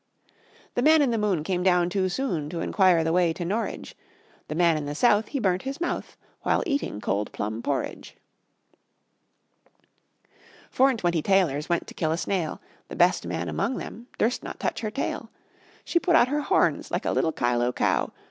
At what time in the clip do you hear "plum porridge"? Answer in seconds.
7.31-8.17